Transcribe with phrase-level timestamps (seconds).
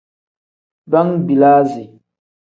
[0.91, 1.83] Bangbilasi.